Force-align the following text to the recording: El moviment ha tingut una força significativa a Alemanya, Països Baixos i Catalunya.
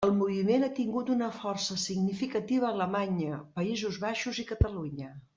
El 0.05 0.11
moviment 0.19 0.63
ha 0.67 0.69
tingut 0.77 1.09
una 1.15 1.25
força 1.41 1.75
significativa 1.83 2.67
a 2.69 2.71
Alemanya, 2.77 3.37
Països 3.59 3.99
Baixos 4.07 4.41
i 4.45 4.47
Catalunya. 4.53 5.11